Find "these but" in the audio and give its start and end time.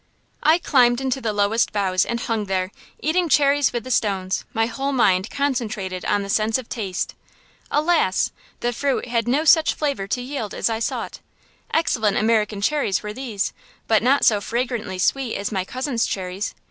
13.13-14.01